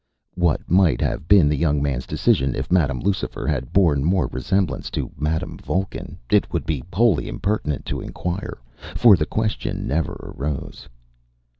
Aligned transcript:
What 0.33 0.61
might 0.67 0.99
have 1.01 1.27
been 1.27 1.47
the 1.47 1.55
young 1.55 1.79
man’s 1.79 2.07
decision 2.07 2.55
if 2.55 2.71
Madam 2.71 3.01
Lucifer 3.01 3.45
had 3.45 3.71
borne 3.71 4.03
more 4.03 4.25
resemblance 4.25 4.89
to 4.89 5.11
Madam 5.15 5.59
Vulcan, 5.59 6.17
it 6.31 6.51
would 6.51 6.65
be 6.65 6.83
wholly 6.91 7.27
impertinent 7.27 7.85
to 7.85 8.01
inquire, 8.01 8.57
for 8.95 9.15
the 9.15 9.27
question 9.27 9.85
never 9.87 10.33
arose. 10.35 10.89